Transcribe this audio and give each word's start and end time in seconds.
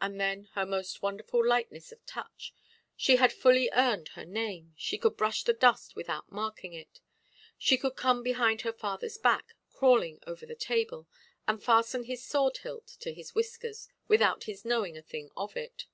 And 0.00 0.18
then 0.18 0.44
her 0.54 0.64
most 0.64 1.02
wonderful 1.02 1.46
lightness 1.46 1.92
of 1.92 2.06
touch; 2.06 2.54
she 2.96 3.16
had 3.16 3.30
fully 3.34 3.68
earned 3.74 4.08
her 4.14 4.24
name, 4.24 4.72
she 4.78 4.96
could 4.96 5.14
brush 5.14 5.44
the 5.44 5.52
dust 5.52 5.94
without 5.94 6.32
marking 6.32 6.72
it. 6.72 7.02
She 7.58 7.76
could 7.76 7.94
come 7.94 8.22
behind 8.22 8.62
her 8.62 8.72
fatherʼs 8.72 9.20
back, 9.20 9.56
crawling 9.70 10.20
over 10.26 10.46
the 10.46 10.54
table, 10.56 11.06
and 11.46 11.62
fasten 11.62 12.04
his 12.04 12.24
sword–hilt 12.24 12.86
to 13.00 13.12
his 13.12 13.34
whiskers, 13.34 13.88
without 14.06 14.44
his 14.44 14.64
knowing 14.64 14.96
a 14.96 15.02
thing 15.02 15.28
of 15.36 15.54
it. 15.54 15.84